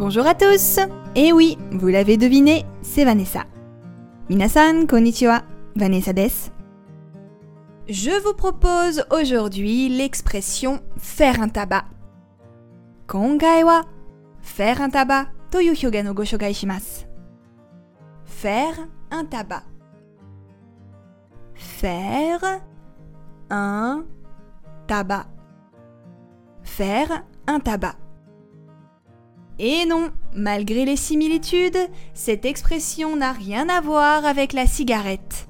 [0.00, 0.78] Bonjour à tous
[1.14, 3.44] Et oui, vous l'avez deviné, c'est Vanessa.
[4.30, 5.42] Minasan konnichiwa,
[5.76, 6.32] Vanessa des.
[7.86, 11.84] Je vous propose aujourd'hui l'expression faire un tabac.
[13.08, 13.82] Kongai wa?
[14.40, 17.04] Faire un tabac toyu hyoga no shimasu.
[18.24, 18.78] Faire
[19.10, 19.64] un tabac.
[21.52, 22.62] Faire
[23.50, 24.04] un
[24.86, 25.26] tabac.
[26.62, 27.96] Faire un tabac.
[29.62, 31.76] Et non, malgré les similitudes,
[32.14, 35.48] cette expression n'a rien à voir avec la cigarette.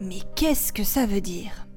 [0.00, 1.68] Mais qu'est-ce que ça veut dire?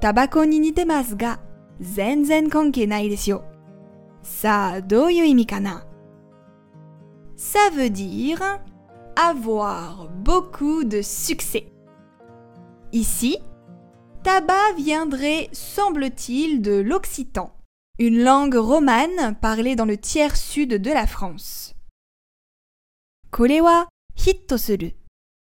[0.00, 1.38] Tabako ni nitemasu ga,
[1.80, 3.40] zenzen kanke nai desu yo.
[4.22, 4.74] Sa,
[7.36, 8.60] Ça veut dire
[9.28, 11.66] avoir beaucoup de succès.
[12.92, 13.38] Ici,
[14.22, 17.50] tabac viendrait, semble-t-il, de l'occitan,
[17.98, 21.74] une langue romane parlée dans le tiers sud de la France.
[23.30, 24.90] Kolewa hitto suru,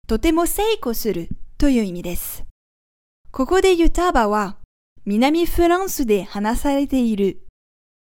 [0.08, 2.44] totemo seiko suru toyo imi desu.
[3.32, 4.58] Koko de yutaba wa
[5.06, 7.36] minami France de hanasarete iru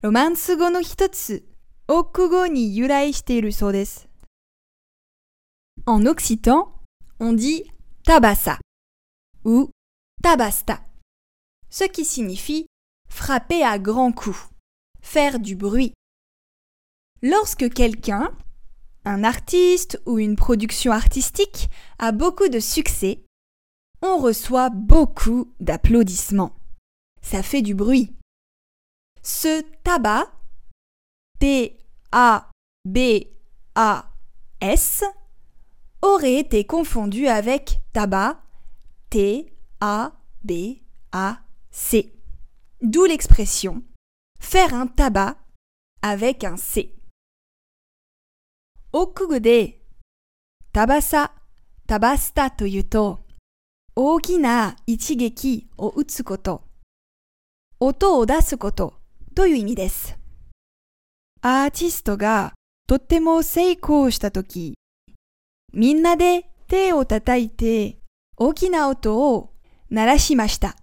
[0.04, 1.40] romance go no hitotsu
[1.88, 4.08] okugo ni yurai shite iru sou desu.
[5.86, 6.74] En occitan,
[7.20, 7.66] on dit
[8.04, 8.58] tabasa
[9.44, 9.70] ou
[10.24, 10.80] tabasta,
[11.70, 12.66] ce qui signifie
[13.14, 14.50] frapper à grands coups,
[15.02, 15.94] faire du bruit.
[17.22, 18.36] Lorsque quelqu'un,
[19.06, 21.70] un artiste ou une production artistique
[22.00, 23.24] a beaucoup de succès,
[24.02, 26.56] on reçoit beaucoup d'applaudissements.
[27.22, 28.12] Ça fait du bruit.
[29.22, 30.28] Ce tabac,
[31.40, 31.84] T-A-B-A-S,
[36.02, 38.42] aurait été confondu avec tabac,
[39.12, 39.54] T-A-B-A-C.
[42.84, 43.82] D'où l'expression
[44.42, 45.38] faire un tabac
[46.02, 46.94] avec un C.
[48.92, 49.76] Okugo de
[50.74, 51.32] tabasa,
[51.88, 53.26] tabasta というと、
[53.96, 56.64] 大きな一撃を打つこと、
[57.80, 58.96] 音を出すこと
[59.34, 60.18] という意味です。
[61.42, 62.52] アーティストが
[62.86, 64.74] とっても成功したとき、
[65.72, 68.00] みんなで手を叩いて
[68.36, 69.54] 大きな音を
[69.90, 70.76] 鳴らしました。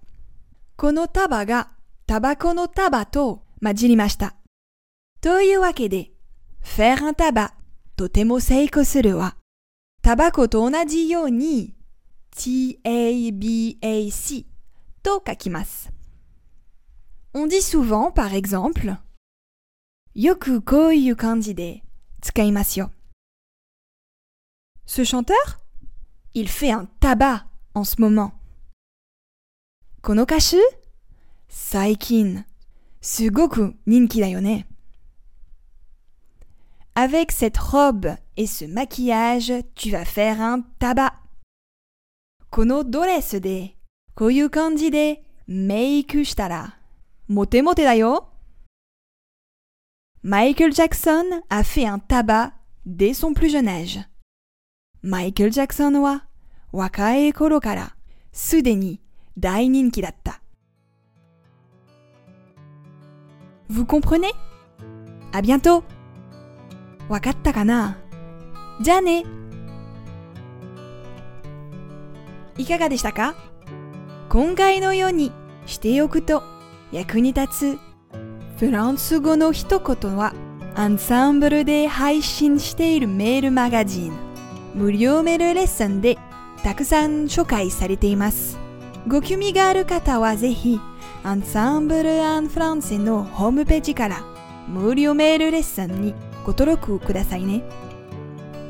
[0.79, 1.73] この束が
[2.10, 4.36] タバコの束と混じりました。
[5.22, 6.12] というわけで、
[6.64, 7.52] faire un tabac
[7.96, 9.38] とても成功するは、
[10.02, 11.76] タバコと同じように
[12.36, 14.46] tabac
[15.02, 15.92] と書きます。
[17.34, 18.98] On dit souvent, par exemple,
[20.14, 21.84] よくこういう感じで
[22.22, 22.92] 使いますよ。
[24.86, 25.36] Ce chanteur
[26.34, 28.32] Il fait un tabac en ce moment.
[30.02, 30.58] この歌手
[31.50, 32.46] 最近、
[33.02, 34.68] すごく人気だよね。
[36.96, 41.14] Avec cette robe et ce maquillage, tu vas faire un tabac.
[42.50, 43.76] このドレスで、
[44.16, 46.78] こういう感じでメイクしたら、
[47.28, 48.30] モテモテだよ。
[50.24, 52.54] Michael Jackson a fait un tabac
[52.86, 54.00] dès son plus jeune âge.
[55.04, 56.26] Michael Jackson は
[56.72, 57.96] 若い頃から
[58.32, 59.02] すでに
[59.38, 60.39] 大人気だった。
[63.71, 64.33] Vous comprenez?
[65.33, 65.85] À bientôt!
[67.09, 67.99] わかったかな
[68.81, 69.25] じゃあね
[72.59, 73.37] いかがでしたか
[74.29, 75.33] 今回のように
[75.67, 76.43] しておくと
[76.93, 77.79] 役に立つ
[78.59, 80.35] フランス語の一言は
[80.75, 84.13] アンサンブルで配信しているメールマガジン
[84.75, 86.19] 無料メールレッスンで
[86.63, 88.59] たくさん紹介されています。
[89.09, 90.79] ご興味がある方はぜひ
[91.23, 94.25] アンサンブル・アン・フランセのホームページから
[94.67, 96.15] 無料メールレッスンに
[96.45, 97.63] ご登録くださいね。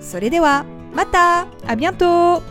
[0.00, 2.42] それではまたあビアント